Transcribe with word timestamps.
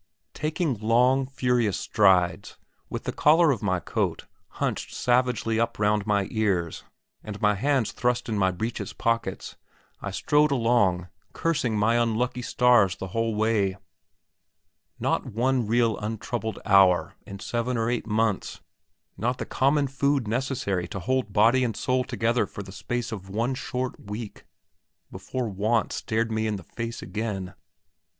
Taking 0.33 0.79
long, 0.79 1.27
furious 1.27 1.79
strides, 1.79 2.57
with 2.89 3.03
the 3.03 3.11
collar 3.11 3.51
of 3.51 3.61
my 3.61 3.79
coat 3.79 4.25
hunched 4.53 4.91
savagely 4.95 5.59
up 5.59 5.77
round 5.77 6.07
my 6.07 6.27
ears, 6.31 6.83
and 7.23 7.39
my 7.39 7.53
hands 7.53 7.91
thrust 7.91 8.27
in 8.27 8.35
my 8.35 8.49
breeches 8.49 8.93
pockets, 8.93 9.57
I 10.01 10.09
strode 10.09 10.49
along, 10.49 11.09
cursing 11.33 11.77
my 11.77 11.97
unlucky 12.01 12.41
stars 12.41 12.95
the 12.95 13.09
whole 13.09 13.35
way. 13.35 13.77
Not 14.99 15.23
one 15.27 15.67
real 15.67 15.95
untroubled 15.99 16.57
hour 16.65 17.13
in 17.27 17.37
seven 17.39 17.77
or 17.77 17.87
eight 17.87 18.07
months, 18.07 18.59
not 19.17 19.37
the 19.37 19.45
common 19.45 19.85
food 19.85 20.27
necessary 20.27 20.87
to 20.87 20.99
hold 20.99 21.31
body 21.31 21.63
and 21.63 21.77
soul 21.77 22.03
together 22.03 22.47
for 22.47 22.63
the 22.63 22.71
space 22.71 23.11
of 23.11 23.29
one 23.29 23.53
short 23.53 23.99
week, 23.99 24.45
before 25.11 25.47
want 25.47 25.93
stared 25.93 26.31
me 26.31 26.47
in 26.47 26.55
the 26.55 26.63
face 26.63 27.03
again. 27.03 27.53